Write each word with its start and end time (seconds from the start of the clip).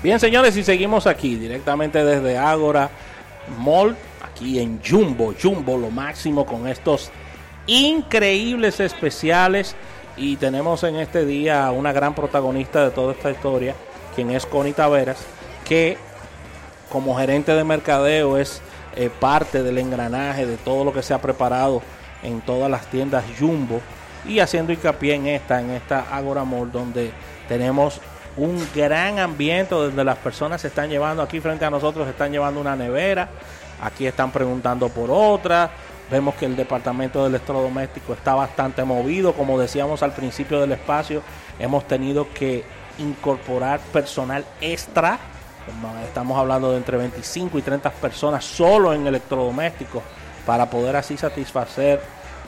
Bien, 0.00 0.20
señores, 0.20 0.56
y 0.56 0.62
seguimos 0.62 1.08
aquí 1.08 1.34
directamente 1.34 2.04
desde 2.04 2.38
Ágora 2.38 2.88
Mall, 3.58 3.96
aquí 4.24 4.60
en 4.60 4.80
Jumbo, 4.80 5.34
Jumbo, 5.40 5.76
lo 5.76 5.90
máximo 5.90 6.46
con 6.46 6.68
estos 6.68 7.10
increíbles 7.66 8.78
especiales. 8.78 9.74
Y 10.16 10.36
tenemos 10.36 10.84
en 10.84 10.96
este 10.96 11.24
día 11.24 11.68
una 11.72 11.92
gran 11.92 12.14
protagonista 12.14 12.84
de 12.84 12.90
toda 12.92 13.12
esta 13.12 13.32
historia, 13.32 13.74
quien 14.14 14.30
es 14.30 14.46
Connie 14.46 14.72
Taveras, 14.72 15.18
que 15.64 15.96
como 16.90 17.18
gerente 17.18 17.52
de 17.52 17.64
mercadeo 17.64 18.36
es 18.36 18.62
eh, 18.94 19.10
parte 19.18 19.64
del 19.64 19.78
engranaje 19.78 20.46
de 20.46 20.58
todo 20.58 20.84
lo 20.84 20.92
que 20.92 21.02
se 21.02 21.12
ha 21.12 21.20
preparado 21.20 21.82
en 22.22 22.40
todas 22.40 22.70
las 22.70 22.86
tiendas 22.88 23.24
Jumbo 23.36 23.80
y 24.24 24.38
haciendo 24.38 24.72
hincapié 24.72 25.14
en 25.14 25.26
esta, 25.26 25.60
en 25.60 25.70
esta 25.70 26.06
Agora 26.14 26.44
Mall, 26.44 26.70
donde 26.70 27.10
tenemos 27.48 28.00
un 28.38 28.66
gran 28.72 29.18
ambiente 29.18 29.74
donde 29.74 30.04
las 30.04 30.16
personas 30.18 30.60
se 30.60 30.68
están 30.68 30.88
llevando 30.88 31.22
aquí 31.22 31.40
frente 31.40 31.64
a 31.64 31.70
nosotros, 31.70 32.04
se 32.04 32.12
están 32.12 32.30
llevando 32.30 32.60
una 32.60 32.76
nevera, 32.76 33.28
aquí 33.82 34.06
están 34.06 34.30
preguntando 34.30 34.88
por 34.88 35.10
otra, 35.10 35.70
vemos 36.08 36.36
que 36.36 36.46
el 36.46 36.54
departamento 36.54 37.22
de 37.22 37.30
electrodoméstico 37.30 38.12
está 38.14 38.34
bastante 38.34 38.84
movido, 38.84 39.32
como 39.32 39.58
decíamos 39.58 40.04
al 40.04 40.12
principio 40.12 40.60
del 40.60 40.72
espacio, 40.72 41.22
hemos 41.58 41.86
tenido 41.88 42.28
que 42.32 42.64
incorporar 42.98 43.80
personal 43.92 44.44
extra, 44.60 45.18
estamos 46.04 46.38
hablando 46.38 46.70
de 46.70 46.78
entre 46.78 46.96
25 46.96 47.58
y 47.58 47.62
30 47.62 47.90
personas 47.90 48.44
solo 48.44 48.94
en 48.94 49.06
electrodomésticos 49.06 50.02
para 50.46 50.70
poder 50.70 50.94
así 50.94 51.16
satisfacer 51.16 52.00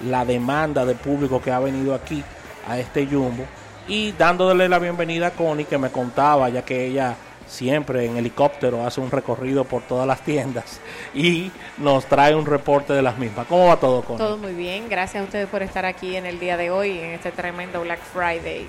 la 0.07 0.25
demanda 0.25 0.85
de 0.87 0.95
público 0.95 1.43
que 1.43 1.51
ha 1.51 1.59
venido 1.59 1.95
aquí 1.95 2.23
a 2.69 2.79
este 2.79 3.07
Jumbo 3.07 3.45
y 3.91 4.13
dándole 4.13 4.69
la 4.69 4.79
bienvenida 4.79 5.27
a 5.27 5.31
Connie 5.33 5.65
que 5.65 5.77
me 5.77 5.91
contaba 5.91 6.49
ya 6.49 6.63
que 6.63 6.87
ella 6.87 7.17
siempre 7.49 8.07
en 8.07 8.17
helicóptero 8.17 8.87
hace 8.87 9.01
un 9.01 9.11
recorrido 9.11 9.65
por 9.65 9.83
todas 9.83 10.07
las 10.07 10.21
tiendas 10.21 10.81
y 11.13 11.51
nos 11.77 12.07
trae 12.07 12.37
un 12.37 12.47
reporte 12.47 12.93
de 12.93 13.03
las 13.03 13.19
mismas. 13.19 13.49
¿Cómo 13.49 13.67
va 13.67 13.77
todo, 13.79 14.03
Connie? 14.03 14.19
Todo 14.19 14.39
muy 14.39 14.55
bien, 14.55 14.89
gracias 14.89 15.23
a 15.23 15.25
ustedes 15.25 15.49
por 15.49 15.65
estar 15.65 15.85
aquí 15.87 16.15
en 16.15 16.25
el 16.25 16.39
día 16.39 16.57
de 16.57 16.71
hoy, 16.71 17.01
en 17.01 17.11
este 17.11 17.33
tremendo 17.33 17.81
Black 17.81 18.01
Friday 18.01 18.69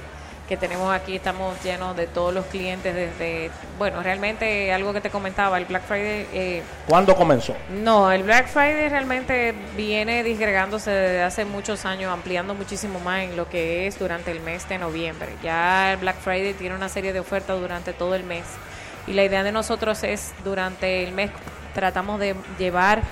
que 0.51 0.57
tenemos 0.57 0.93
aquí, 0.93 1.15
estamos 1.15 1.63
llenos 1.63 1.95
de 1.95 2.07
todos 2.07 2.33
los 2.33 2.45
clientes 2.47 2.93
desde, 2.93 3.49
bueno, 3.77 4.03
realmente 4.03 4.73
algo 4.73 4.91
que 4.91 4.99
te 4.99 5.09
comentaba, 5.09 5.57
el 5.57 5.63
Black 5.63 5.83
Friday... 5.83 6.27
Eh, 6.33 6.61
¿Cuándo 6.89 7.15
comenzó? 7.15 7.55
No, 7.69 8.11
el 8.11 8.23
Black 8.23 8.47
Friday 8.49 8.89
realmente 8.89 9.55
viene 9.77 10.23
disgregándose 10.23 10.91
desde 10.91 11.23
hace 11.23 11.45
muchos 11.45 11.85
años, 11.85 12.11
ampliando 12.11 12.53
muchísimo 12.53 12.99
más 12.99 13.23
en 13.23 13.37
lo 13.37 13.47
que 13.47 13.87
es 13.87 13.97
durante 13.97 14.31
el 14.31 14.41
mes 14.41 14.67
de 14.67 14.77
noviembre. 14.77 15.29
Ya 15.41 15.93
el 15.93 15.99
Black 15.99 16.17
Friday 16.17 16.53
tiene 16.53 16.75
una 16.75 16.89
serie 16.89 17.13
de 17.13 17.21
ofertas 17.21 17.57
durante 17.57 17.93
todo 17.93 18.13
el 18.15 18.25
mes 18.25 18.43
y 19.07 19.13
la 19.13 19.23
idea 19.23 19.43
de 19.43 19.53
nosotros 19.53 20.03
es 20.03 20.33
durante 20.43 21.01
el 21.05 21.13
mes 21.13 21.31
tratamos 21.73 22.19
de 22.19 22.35
llevar 22.59 23.03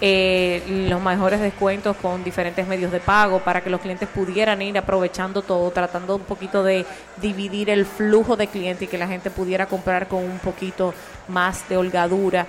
eh, 0.00 0.62
los 0.88 1.00
mejores 1.00 1.40
descuentos 1.40 1.96
con 1.96 2.22
diferentes 2.22 2.66
medios 2.66 2.92
de 2.92 3.00
pago 3.00 3.40
para 3.40 3.62
que 3.62 3.70
los 3.70 3.80
clientes 3.80 4.08
pudieran 4.08 4.60
ir 4.60 4.76
aprovechando 4.76 5.42
todo, 5.42 5.70
tratando 5.70 6.16
un 6.16 6.22
poquito 6.22 6.62
de 6.62 6.84
dividir 7.20 7.70
el 7.70 7.86
flujo 7.86 8.36
de 8.36 8.46
clientes 8.46 8.82
y 8.82 8.86
que 8.90 8.98
la 8.98 9.08
gente 9.08 9.30
pudiera 9.30 9.66
comprar 9.66 10.08
con 10.08 10.24
un 10.24 10.38
poquito 10.38 10.94
más 11.28 11.68
de 11.68 11.76
holgadura. 11.76 12.46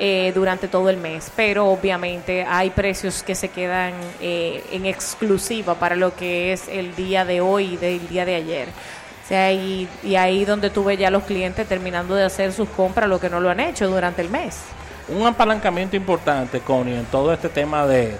Eh, 0.00 0.30
durante 0.32 0.68
todo 0.68 0.90
el 0.90 0.96
mes, 0.96 1.28
pero 1.34 1.66
obviamente 1.66 2.44
hay 2.44 2.70
precios 2.70 3.24
que 3.24 3.34
se 3.34 3.48
quedan 3.48 3.94
eh, 4.20 4.62
en 4.70 4.86
exclusiva 4.86 5.74
para 5.74 5.96
lo 5.96 6.14
que 6.14 6.52
es 6.52 6.68
el 6.68 6.94
día 6.94 7.24
de 7.24 7.40
hoy 7.40 7.74
y 7.74 7.76
del 7.78 8.06
día 8.06 8.24
de 8.24 8.36
ayer. 8.36 8.68
O 8.68 9.26
sea, 9.26 9.52
y, 9.52 9.88
y 10.04 10.14
ahí 10.14 10.44
donde 10.44 10.70
tuve 10.70 10.96
ya 10.96 11.10
los 11.10 11.24
clientes 11.24 11.66
terminando 11.66 12.14
de 12.14 12.22
hacer 12.22 12.52
sus 12.52 12.68
compras, 12.68 13.08
lo 13.08 13.18
que 13.18 13.28
no 13.28 13.40
lo 13.40 13.50
han 13.50 13.58
hecho 13.58 13.88
durante 13.88 14.22
el 14.22 14.30
mes 14.30 14.60
un 15.08 15.26
apalancamiento 15.26 15.96
importante, 15.96 16.60
Connie, 16.60 16.94
en 16.94 17.04
todo 17.06 17.32
este 17.32 17.48
tema 17.48 17.86
de, 17.86 18.16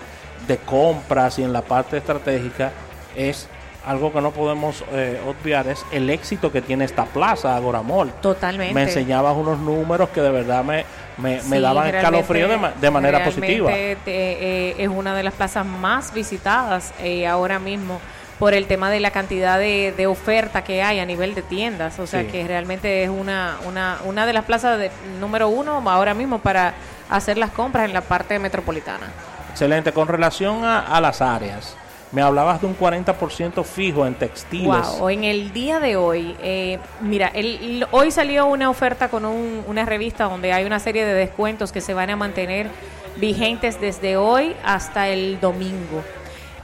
compras 0.65 1.39
y 1.39 1.43
en 1.43 1.53
la 1.53 1.61
parte 1.61 1.99
estratégica 1.99 2.73
es 3.15 3.49
algo 3.85 4.13
que 4.13 4.21
no 4.21 4.31
podemos 4.31 4.83
eh, 4.93 5.21
obviar 5.27 5.67
es 5.69 5.85
el 5.93 6.09
éxito 6.11 6.51
que 6.51 6.63
tiene 6.63 6.85
esta 6.85 7.05
plaza 7.05 7.55
Agoramol. 7.57 8.11
Totalmente. 8.23 8.75
Me 8.75 8.83
enseñabas 8.83 9.37
unos 9.37 9.59
números 9.59 10.09
que 10.11 10.21
de 10.21 10.31
verdad 10.31 10.65
me, 10.65 10.85
me, 11.19 11.61
daban 11.61 11.95
escalofrío 11.95 12.49
de, 12.49 12.59
de 12.81 12.91
manera 12.91 13.25
positiva. 13.25 13.71
Eh, 13.73 14.75
es 14.79 14.89
una 14.89 15.15
de 15.15 15.23
las 15.23 15.35
plazas 15.35 15.67
más 15.67 16.13
visitadas 16.15 16.93
eh, 17.01 17.27
ahora 17.27 17.59
mismo 17.59 18.01
por 18.39 18.55
el 18.55 18.67
tema 18.67 18.91
de 18.91 19.01
la 19.01 19.11
cantidad 19.11 19.59
de, 19.59 19.93
de, 19.97 20.07
oferta 20.07 20.63
que 20.63 20.83
hay 20.83 21.01
a 21.01 21.07
nivel 21.07 21.35
de 21.35 21.43
tiendas. 21.43 21.99
O 21.99 22.07
sea 22.07 22.27
que 22.27 22.47
realmente 22.47 23.03
es 23.03 23.11
una, 23.11 23.57
una, 23.67 23.99
una 24.05 24.27
de 24.27 24.33
las 24.33 24.45
plazas 24.45 24.79
de, 24.79 24.91
número 25.21 25.49
uno 25.49 25.83
ahora 25.91 26.15
mismo 26.15 26.39
para 26.39 26.75
hacer 27.11 27.39
las 27.39 27.51
compras 27.51 27.87
en 27.87 27.93
la 27.93 28.03
parte 28.03 28.39
metropolitana. 28.39 29.09
Excelente. 29.51 29.93
Con 29.93 30.07
relación 30.07 30.65
a, 30.65 31.01
las 31.01 31.21
áreas, 31.21 31.77
me 32.13 32.23
hablabas 32.23 32.61
de 32.61 32.69
un 32.69 32.79
40% 32.79 33.65
fijo 33.65 34.07
en 34.07 34.15
textiles. 34.15 34.87
Wow, 34.99 35.09
en 35.09 35.25
el 35.25 35.53
día 35.53 35.81
de 35.81 35.97
hoy, 35.97 36.37
eh, 36.41 36.79
mira, 37.01 37.29
el, 37.35 37.87
hoy 37.91 38.13
salió 38.13 38.47
una 38.47 38.71
oferta 38.71 39.09
con 39.09 39.25
una 39.25 39.85
revista 39.85 40.25
donde 40.25 40.53
hay 40.53 40.65
una 40.65 40.79
serie 40.79 41.05
de 41.05 41.15
descuentos 41.15 41.73
que 41.73 41.81
se 41.81 41.93
van 41.93 42.11
a 42.11 42.17
mantener 42.17 42.71
vigentes 43.17 43.81
desde 43.81 44.17
hoy 44.17 44.55
hasta 44.65 45.09
el 45.09 45.41
domingo. 45.41 46.05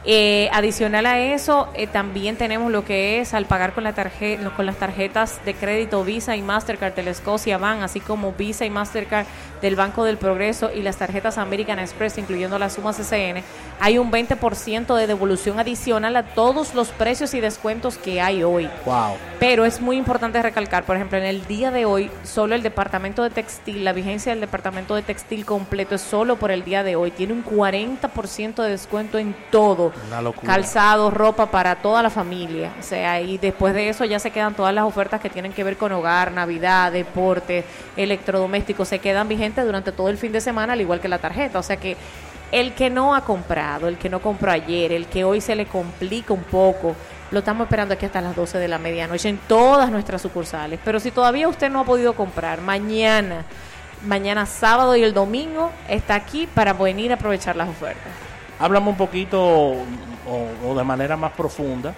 Eh, 0.07 0.51
adicional 0.53 1.07
a 1.07 1.19
eso, 1.19 1.69
eh, 1.75 1.87
también 1.87 2.37
tenemos 2.37 2.71
lo 2.71 2.85
que 2.85 3.21
es 3.21 3.33
al 3.33 3.47
pagar 3.47 3.73
con, 3.73 3.85
la 3.85 3.95
tarjeta, 3.95 4.51
con 4.51 4.67
las 4.67 4.77
tarjetas 4.77 5.43
de 5.47 5.55
crédito 5.55 6.05
Visa 6.05 6.37
y 6.37 6.43
Mastercard 6.43 6.95
de 6.95 7.05
la 7.05 7.11
Escocia 7.11 7.57
Van, 7.57 7.83
así 7.83 8.01
como 8.01 8.33
Visa 8.33 8.67
y 8.67 8.71
Mastercard 8.71 9.27
del 9.63 9.77
Banco 9.77 10.05
del 10.05 10.19
Progreso 10.19 10.71
y 10.71 10.83
las 10.83 10.99
tarjetas 10.99 11.39
American 11.39 11.79
Express, 11.79 12.19
incluyendo 12.19 12.59
las 12.59 12.75
sumas 12.75 12.99
CCN, 12.99 13.43
hay 13.81 13.97
un 13.97 14.13
20% 14.13 14.95
de 14.95 15.07
devolución 15.07 15.59
adicional 15.59 16.17
a 16.17 16.23
todos 16.23 16.75
los 16.75 16.89
precios 16.89 17.33
y 17.33 17.41
descuentos 17.41 17.97
que 17.97 18.21
hay 18.21 18.43
hoy. 18.43 18.69
Wow. 18.85 19.17
Pero 19.41 19.65
es 19.65 19.81
muy 19.81 19.97
importante 19.97 20.43
recalcar, 20.43 20.85
por 20.85 20.97
ejemplo, 20.97 21.17
en 21.17 21.25
el 21.25 21.47
día 21.47 21.71
de 21.71 21.87
hoy, 21.87 22.11
solo 22.25 22.55
el 22.55 22.63
departamento 22.63 23.23
de 23.23 23.31
textil, 23.31 23.85
la 23.85 23.95
vigencia 23.95 24.33
del 24.33 24.41
departamento 24.41 24.95
de 24.95 25.01
textil 25.03 25.47
completo 25.47 25.95
es 25.95 26.03
solo 26.03 26.37
por 26.37 26.51
el 26.51 26.63
día 26.63 26.83
de 26.83 26.97
hoy. 26.97 27.11
Tiene 27.11 27.33
un 27.33 27.43
40% 27.43 28.63
de 28.63 28.69
descuento 28.69 29.19
en 29.19 29.35
todo. 29.51 29.94
Calzado, 30.47 31.11
ropa 31.11 31.51
para 31.51 31.77
toda 31.77 32.03
la 32.03 32.11
familia. 32.11 32.73
O 32.79 32.83
sea, 32.83 33.21
y 33.21 33.39
después 33.39 33.75
de 33.75 33.89
eso 33.89 34.05
ya 34.05 34.19
se 34.19 34.31
quedan 34.31 34.55
todas 34.55 34.75
las 34.75 34.85
ofertas 34.85 35.21
que 35.21 35.31
tienen 35.31 35.53
que 35.53 35.65
ver 35.65 35.77
con 35.77 35.93
hogar, 35.93 36.33
Navidad, 36.33 36.93
deporte, 36.93 37.65
electrodomésticos, 37.97 38.89
se 38.89 38.99
quedan 38.99 39.29
vigentes 39.29 39.65
durante 39.65 39.93
todo 39.93 40.09
el 40.09 40.19
fin 40.19 40.33
de 40.33 40.41
semana, 40.41 40.75
al 40.75 40.81
igual 40.81 41.01
que 41.01 41.09
la 41.09 41.19
tarjeta. 41.19 41.59
O 41.59 41.63
sea 41.63 41.77
que 41.77 41.97
el 42.53 42.73
que 42.75 42.91
no 42.91 43.15
ha 43.15 43.25
comprado, 43.25 43.89
el 43.89 43.99
que 43.99 44.09
no 44.09 44.21
compró 44.21 44.51
ayer, 44.53 44.93
el 44.93 45.07
que 45.07 45.25
hoy 45.25 45.41
se 45.41 45.57
le 45.57 45.67
complica 45.67 46.33
un 46.33 46.45
poco, 46.45 46.95
lo 47.31 47.41
estamos 47.41 47.65
esperando 47.65 47.95
aquí 47.95 48.07
hasta 48.07 48.21
las 48.21 48.37
12 48.37 48.59
de 48.59 48.69
la 48.69 48.79
medianoche 48.79 49.29
en 49.29 49.39
todas 49.49 49.91
nuestras 49.91 50.23
sucursales. 50.23 50.79
Pero 50.85 51.01
si 51.01 51.11
todavía 51.11 51.49
usted 51.49 51.69
no 51.71 51.81
ha 51.81 51.85
podido 51.85 52.15
comprar, 52.15 52.61
mañana, 52.61 53.45
mañana 54.07 54.47
sábado 54.47 54.95
y 54.95 55.03
el 55.03 55.15
domingo 55.15 55.73
está 55.89 56.15
aquí 56.15 56.47
para 56.47 56.73
venir 56.75 57.11
a 57.11 57.17
aprovechar 57.17 57.57
las 57.57 57.69
ofertas. 57.69 58.13
Háblame 58.59 58.89
un 58.89 58.97
poquito 58.97 59.41
o, 59.43 60.75
de 60.75 60.85
manera 60.85 61.17
más 61.17 61.33
profunda 61.33 61.95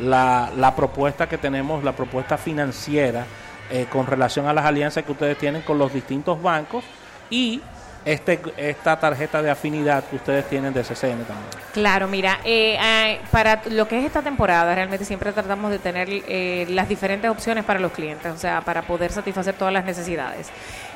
la, 0.00 0.50
la 0.56 0.74
propuesta 0.74 1.28
que 1.28 1.38
tenemos, 1.38 1.84
la 1.84 1.92
propuesta 1.92 2.36
financiera 2.36 3.24
eh, 3.72 3.86
con 3.88 4.04
relación 4.04 4.48
a 4.48 4.52
las 4.52 4.64
alianzas 4.64 5.04
que 5.04 5.12
ustedes 5.12 5.38
tienen 5.38 5.62
con 5.62 5.78
los 5.78 5.92
distintos 5.92 6.42
bancos 6.42 6.82
y 7.30 7.60
este, 8.04 8.40
esta 8.56 8.98
tarjeta 8.98 9.40
de 9.42 9.48
afinidad 9.48 10.02
que 10.04 10.16
ustedes 10.16 10.48
tienen 10.48 10.74
de 10.74 10.82
CCN 10.82 11.24
también. 11.24 11.50
Claro, 11.72 12.08
mira, 12.08 12.40
eh, 12.44 12.76
eh, 12.82 13.20
para 13.30 13.62
lo 13.70 13.86
que 13.86 14.00
es 14.00 14.06
esta 14.06 14.22
temporada, 14.22 14.74
realmente 14.74 15.04
siempre 15.04 15.30
tratamos 15.30 15.70
de 15.70 15.78
tener 15.78 16.08
las 16.70 16.88
diferentes 16.88 17.30
opciones 17.30 17.64
para 17.64 17.78
los 17.78 17.92
clientes, 17.92 18.32
o 18.32 18.38
sea, 18.38 18.60
para 18.62 18.82
poder 18.82 19.12
satisfacer 19.12 19.54
todas 19.54 19.72
las 19.72 19.84
necesidades. 19.84 20.50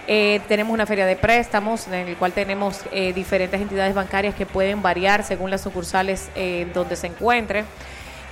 Tenemos 0.06 0.72
una 0.72 0.86
feria 0.86 1.06
de 1.06 1.16
préstamos 1.16 1.86
en 1.88 2.08
el 2.08 2.16
cual 2.16 2.32
tenemos 2.32 2.80
diferentes 3.14 3.60
entidades 3.60 3.94
bancarias 3.94 4.34
que 4.34 4.46
pueden 4.46 4.82
variar 4.82 5.24
según 5.24 5.50
las 5.50 5.62
sucursales 5.62 6.28
donde 6.74 6.96
se 6.96 7.06
encuentren. 7.06 7.64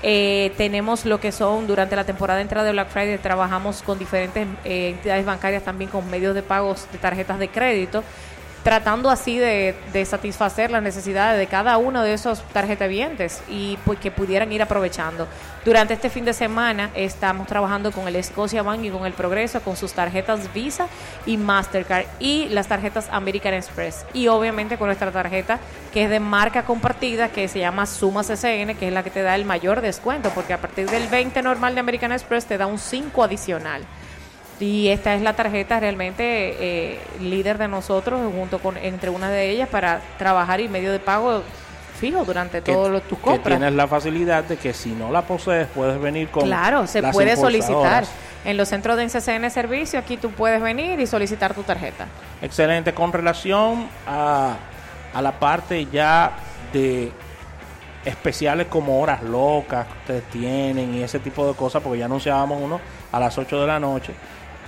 Eh, 0.05 0.53
tenemos 0.57 1.05
lo 1.05 1.21
que 1.21 1.31
son 1.31 1.69
durante 1.69 1.95
la 1.95 2.03
temporada 2.03 2.39
de 2.39 2.43
entrada 2.43 2.67
de 2.67 2.73
Black 2.73 2.89
Friday, 2.89 3.19
trabajamos 3.19 3.83
con 3.83 4.01
diferentes 4.01 4.49
eh, 4.65 4.91
entidades 4.91 5.25
bancarias 5.25 5.63
también 5.63 5.91
con 5.91 6.11
medios 6.11 6.35
de 6.35 6.43
pagos 6.43 6.89
de 6.91 6.99
tarjetas 6.99 7.39
de 7.39 7.49
crédito 7.49 8.03
tratando 8.63 9.11
así 9.11 9.39
de, 9.39 9.75
satisfacer 10.05 10.71
las 10.71 10.83
necesidades 10.83 11.39
de 11.39 11.47
cada 11.47 11.77
uno 11.79 12.03
de 12.03 12.15
esos 12.15 12.43
tarjetavientes 12.53 13.43
y 13.49 13.79
pues 13.85 13.99
que 13.99 14.11
pudieran 14.11 14.53
ir 14.53 14.63
aprovechando. 14.63 15.27
Durante 15.65 15.95
este 15.95 16.11
fin 16.11 16.25
de 16.25 16.33
semana 16.33 16.91
estamos 16.95 17.47
trabajando 17.47 17.93
con 17.93 18.09
el 18.09 18.23
Scotia 18.23 18.63
Bank 18.63 18.85
y 18.85 18.91
con 18.91 19.07
el 19.07 19.13
Progreso 19.13 19.61
con 19.61 19.77
sus 19.77 19.93
tarjetas 19.93 20.53
Visa 20.53 20.89
y 21.25 21.37
Mastercard 21.37 22.07
y 22.19 22.49
las 22.49 22.67
tarjetas 22.67 23.09
American 23.11 23.55
Express 23.55 24.05
y 24.13 24.29
obviamente 24.29 24.77
con 24.77 24.89
nuestra 24.89 25.13
tarjeta 25.13 25.61
que 25.93 26.05
es 26.05 26.11
de 26.11 26.21
marca 26.21 26.65
compartida 26.65 27.29
que 27.29 27.47
se 27.49 27.61
llama 27.61 27.87
Suma 27.87 28.23
CCN 28.23 28.77
que 28.77 28.89
es 28.89 28.93
la 28.93 29.03
que 29.03 29.11
te 29.11 29.23
da 29.23 29.37
el 29.37 29.45
mayor 29.45 29.81
descuento 29.81 30.31
porque 30.31 30.53
a 30.53 30.61
partir 30.61 30.91
del 30.91 31.07
20 31.09 31.43
normal 31.43 31.75
de 31.75 31.81
American 31.81 32.13
Express 32.13 32.47
te 32.47 32.59
da 32.59 32.67
un 32.67 32.79
5 32.79 33.23
adicional. 33.23 33.87
Y 34.61 34.89
esta 34.89 35.15
es 35.15 35.23
la 35.23 35.35
tarjeta 35.35 35.81
realmente 35.81 36.23
eh, 36.25 37.01
líder 37.21 37.59
de 37.59 37.69
nosotros, 37.69 38.21
junto 38.33 38.59
con 38.61 38.77
entre 38.77 39.11
una 39.11 39.31
de 39.31 39.51
ellas, 39.51 39.69
para 39.69 40.01
trabajar 40.19 40.61
y 40.61 40.69
medio 40.69 40.93
de 40.93 41.01
pago 41.01 41.43
fijo 41.99 42.25
durante 42.25 42.61
todos 42.61 43.03
tus 43.05 43.19
compras. 43.19 43.43
Que 43.43 43.51
tienes 43.51 43.75
la 43.75 43.87
facilidad 43.87 44.45
de 44.45 44.57
que 44.57 44.73
si 44.73 44.91
no 44.91 45.11
la 45.11 45.23
posees, 45.23 45.69
puedes 45.69 46.01
venir 46.01 46.29
con. 46.29 46.45
Claro, 46.45 46.87
se 46.87 47.03
puede 47.03 47.37
solicitar. 47.37 48.05
En 48.45 48.57
los 48.57 48.69
centros 48.69 48.97
de 48.97 49.05
NCCN 49.05 49.49
Servicio, 49.53 50.01
aquí 50.01 50.17
tú 50.17 50.33
puedes 50.33 50.61
venir 50.61 50.99
y 50.99 51.07
solicitar 51.07 51.55
tu 51.55 51.63
tarjeta. 51.63 52.09
Excelente. 52.41 52.93
Con 52.93 53.13
relación 53.13 53.87
a, 54.05 54.57
a 55.15 55.23
la 55.23 55.39
parte 55.39 55.87
ya 55.93 56.33
de 56.73 57.13
especiales 58.05 58.67
como 58.67 59.01
horas 59.01 59.23
locas 59.23 59.87
que 59.87 59.93
ustedes 59.93 60.25
tienen 60.25 60.93
y 60.93 61.05
ese 61.05 61.21
tipo 61.21 61.47
de 61.47 61.55
cosas, 61.55 61.83
porque 61.83 62.01
ya 62.01 62.07
anunciábamos 62.07 62.61
uno 62.61 62.81
a 63.13 63.21
las 63.21 63.39
8 63.39 63.61
de 63.61 63.67
la 63.67 63.79
noche. 63.79 64.13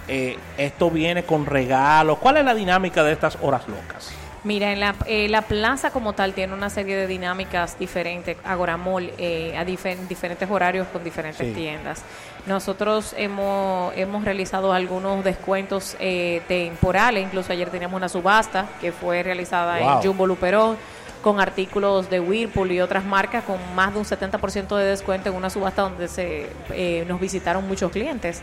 Eh, 0.09 0.37
esto 0.59 0.91
viene 0.91 1.25
con 1.25 1.47
regalos. 1.47 2.19
¿Cuál 2.19 2.39
es 2.39 2.45
la 2.45 2.55
dinámica 2.55 3.03
de 3.03 3.13
estas 3.13 3.39
horas 3.41 3.67
locas? 3.69 4.13
Mira, 4.45 4.73
en 4.73 4.81
la, 4.81 4.95
eh, 5.07 5.27
la 5.31 5.41
plaza 5.41 5.91
como 5.91 6.13
tal 6.13 6.35
tiene 6.35 6.53
una 6.53 6.69
serie 6.69 6.97
de 6.97 7.07
dinámicas 7.07 7.79
diferentes, 7.79 8.37
Agoramol, 8.45 9.11
eh, 9.17 9.57
a 9.57 9.65
diferentes 9.65 10.51
horarios 10.51 10.87
con 10.89 11.03
diferentes 11.03 11.55
tiendas. 11.55 12.03
Nosotros 12.47 13.15
hemos, 13.17 13.97
hemos 13.97 14.23
realizado 14.23 14.75
algunos 14.75 15.25
descuentos 15.25 15.97
eh, 15.99 16.43
temporales, 16.47 17.25
incluso 17.25 17.55
ayer 17.55 17.71
teníamos 17.71 17.97
una 17.97 18.11
subasta 18.11 18.69
que 18.83 18.93
fue 18.93 19.23
realizada 19.23 19.81
en 19.81 20.03
Jumbo 20.03 20.27
Luperón 20.27 20.77
con 21.23 21.41
artículos 21.41 22.11
de 22.11 22.21
Whirlpool 22.21 22.71
y 22.71 22.83
otras 22.83 23.03
marcas 23.03 23.45
con 23.45 23.57
más 23.75 23.95
de 23.95 23.99
un 23.99 24.05
70% 24.05 24.77
de 24.77 24.85
descuento 24.85 25.31
en 25.31 25.37
una 25.37 25.49
subasta 25.49 25.81
donde 25.81 26.07
se 26.07 26.51
eh, 26.75 27.07
nos 27.09 27.19
visitaron 27.19 27.67
muchos 27.67 27.91
clientes 27.91 28.43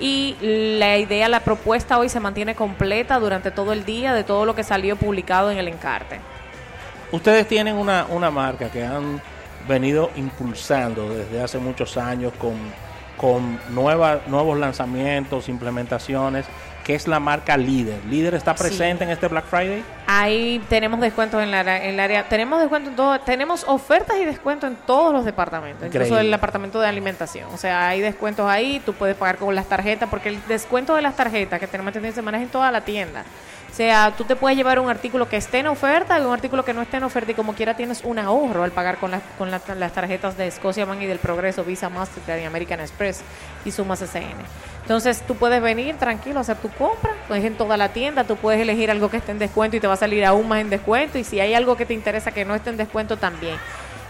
y 0.00 0.36
la 0.40 0.98
idea, 0.98 1.28
la 1.28 1.40
propuesta 1.40 1.98
hoy 1.98 2.08
se 2.08 2.20
mantiene 2.20 2.54
completa 2.54 3.18
durante 3.18 3.50
todo 3.50 3.72
el 3.72 3.84
día 3.84 4.12
de 4.12 4.24
todo 4.24 4.44
lo 4.44 4.54
que 4.54 4.64
salió 4.64 4.96
publicado 4.96 5.50
en 5.50 5.58
el 5.58 5.68
encarte. 5.68 6.20
Ustedes 7.12 7.46
tienen 7.46 7.76
una, 7.76 8.06
una 8.08 8.30
marca 8.30 8.70
que 8.70 8.84
han 8.84 9.20
venido 9.68 10.10
impulsando 10.16 11.08
desde 11.08 11.42
hace 11.42 11.58
muchos 11.58 11.96
años 11.96 12.32
con, 12.38 12.54
con 13.16 13.60
nuevos 13.70 14.58
lanzamientos, 14.58 15.48
implementaciones 15.48 16.46
que 16.84 16.94
es 16.94 17.08
la 17.08 17.18
marca 17.18 17.56
Líder. 17.56 18.04
¿Líder 18.04 18.34
está 18.34 18.54
presente 18.54 19.04
en 19.04 19.10
este 19.10 19.26
Black 19.26 19.46
Friday? 19.46 19.82
Ahí 20.06 20.62
tenemos 20.68 21.00
descuentos 21.00 21.42
en, 21.42 21.50
la, 21.50 21.60
en 21.60 21.94
el 21.94 22.00
área, 22.00 22.28
tenemos 22.28 22.60
descuentos 22.60 22.90
en 22.90 22.96
todo, 22.96 23.18
tenemos 23.20 23.64
ofertas 23.66 24.18
y 24.18 24.24
descuentos 24.24 24.70
en 24.70 24.76
todos 24.76 25.12
los 25.12 25.24
departamentos, 25.24 25.86
incluso 25.86 26.18
el 26.18 26.30
departamento 26.30 26.78
de 26.80 26.86
alimentación. 26.86 27.48
O 27.52 27.56
sea, 27.56 27.88
hay 27.88 28.00
descuentos 28.00 28.46
ahí, 28.46 28.82
tú 28.84 28.92
puedes 28.92 29.16
pagar 29.16 29.38
con 29.38 29.54
las 29.54 29.66
tarjetas, 29.66 30.08
porque 30.10 30.28
el 30.28 30.46
descuento 30.46 30.94
de 30.94 31.02
las 31.02 31.16
tarjetas 31.16 31.58
que 31.58 31.66
tenemos 31.66 31.92
tendencia 31.92 32.20
se 32.20 32.24
maneja 32.24 32.44
en 32.44 32.50
toda 32.50 32.70
la 32.70 32.82
tienda. 32.82 33.24
O 33.74 33.76
sea, 33.76 34.14
tú 34.16 34.22
te 34.22 34.36
puedes 34.36 34.56
llevar 34.56 34.78
un 34.78 34.88
artículo 34.88 35.28
que 35.28 35.36
esté 35.36 35.58
en 35.58 35.66
oferta 35.66 36.16
y 36.16 36.22
un 36.22 36.32
artículo 36.32 36.64
que 36.64 36.72
no 36.72 36.80
esté 36.80 36.98
en 36.98 37.02
oferta 37.02 37.32
y 37.32 37.34
como 37.34 37.54
quiera 37.54 37.74
tienes 37.74 38.04
un 38.04 38.20
ahorro 38.20 38.62
al 38.62 38.70
pagar 38.70 38.98
con, 38.98 39.10
con 39.36 39.50
las 39.50 39.92
tarjetas 39.92 40.36
de 40.36 40.48
Scotiabank 40.48 41.02
y 41.02 41.06
del 41.06 41.18
Progreso, 41.18 41.64
Visa, 41.64 41.88
Mastercard 41.88 42.38
y 42.40 42.44
American 42.44 42.78
Express 42.78 43.22
y 43.64 43.72
Sumas 43.72 43.98
SN. 43.98 44.36
Entonces 44.82 45.22
tú 45.26 45.34
puedes 45.34 45.60
venir 45.60 45.96
tranquilo 45.96 46.38
a 46.38 46.42
hacer 46.42 46.56
tu 46.58 46.68
compra, 46.68 47.14
puedes 47.26 47.44
en 47.44 47.56
toda 47.56 47.76
la 47.76 47.88
tienda, 47.88 48.22
tú 48.22 48.36
puedes 48.36 48.60
elegir 48.60 48.92
algo 48.92 49.10
que 49.10 49.16
esté 49.16 49.32
en 49.32 49.40
descuento 49.40 49.76
y 49.76 49.80
te 49.80 49.88
va 49.88 49.94
a 49.94 49.96
salir 49.96 50.24
aún 50.24 50.46
más 50.46 50.60
en 50.60 50.70
descuento 50.70 51.18
y 51.18 51.24
si 51.24 51.40
hay 51.40 51.52
algo 51.54 51.76
que 51.76 51.84
te 51.84 51.94
interesa 51.94 52.30
que 52.30 52.44
no 52.44 52.54
esté 52.54 52.70
en 52.70 52.76
descuento 52.76 53.16
también. 53.16 53.56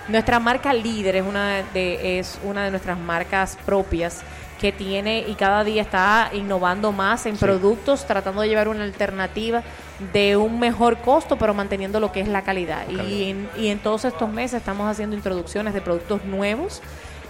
Nuestra 0.08 0.38
marca 0.38 0.72
líder 0.72 1.16
es 1.16 1.24
una 1.24 1.62
de, 1.72 2.18
es 2.18 2.38
una 2.44 2.64
de 2.64 2.70
nuestras 2.70 2.98
marcas 2.98 3.56
propias 3.64 4.22
que 4.60 4.70
tiene 4.70 5.24
y 5.26 5.34
cada 5.34 5.64
día 5.64 5.82
está 5.82 6.30
innovando 6.32 6.92
más 6.92 7.26
en 7.26 7.36
productos, 7.36 8.06
tratando 8.06 8.42
de 8.42 8.48
llevar 8.48 8.68
una 8.68 8.84
alternativa 8.84 9.62
de 10.12 10.36
un 10.36 10.58
mejor 10.58 10.98
costo, 10.98 11.36
pero 11.36 11.54
manteniendo 11.54 12.00
lo 12.00 12.12
que 12.12 12.20
es 12.20 12.28
la 12.28 12.42
calidad. 12.42 12.88
Y, 12.88 13.30
en, 13.30 13.48
y 13.56 13.68
en 13.68 13.78
todos 13.78 14.04
estos 14.04 14.28
meses 14.28 14.60
estamos 14.60 14.90
haciendo 14.90 15.16
introducciones 15.16 15.74
de 15.74 15.80
productos 15.80 16.24
nuevos. 16.24 16.82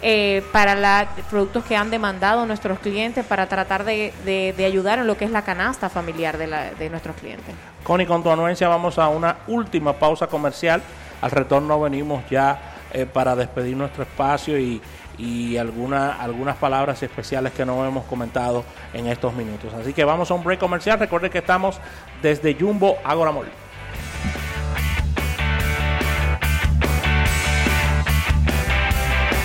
Eh, 0.06 0.42
para 0.52 0.74
los 0.74 1.24
productos 1.30 1.64
que 1.64 1.76
han 1.76 1.90
demandado 1.90 2.44
nuestros 2.44 2.78
clientes 2.80 3.24
para 3.24 3.46
tratar 3.46 3.84
de, 3.84 4.12
de, 4.24 4.64
ayudar 4.66 4.98
en 4.98 5.06
lo 5.06 5.16
que 5.16 5.24
es 5.24 5.30
la 5.30 5.42
canasta 5.42 5.88
familiar 5.88 6.36
de, 6.36 6.46
la, 6.46 6.72
de 6.72 6.90
nuestros 6.90 7.16
clientes. 7.16 7.54
Connie, 7.82 8.04
con 8.04 8.22
tu 8.22 8.30
anuencia 8.30 8.68
vamos 8.68 8.98
a 8.98 9.08
una 9.08 9.38
última 9.46 9.94
pausa 9.94 10.26
comercial. 10.26 10.82
Al 11.20 11.30
retorno 11.30 11.80
venimos 11.80 12.24
ya 12.30 12.60
eh, 12.92 13.06
para 13.06 13.34
despedir 13.34 13.76
nuestro 13.76 14.02
espacio 14.02 14.58
y, 14.58 14.80
y 15.18 15.56
alguna, 15.56 16.20
algunas 16.20 16.56
palabras 16.56 17.02
especiales 17.02 17.52
que 17.52 17.64
no 17.64 17.84
hemos 17.86 18.04
comentado 18.04 18.64
en 18.92 19.06
estos 19.06 19.34
minutos. 19.34 19.72
Así 19.74 19.92
que 19.92 20.04
vamos 20.04 20.30
a 20.30 20.34
un 20.34 20.44
break 20.44 20.60
comercial. 20.60 20.98
Recuerden 20.98 21.30
que 21.30 21.38
estamos 21.38 21.80
desde 22.22 22.54
Jumbo 22.54 22.98
Agora 23.04 23.32
Mall. 23.32 23.63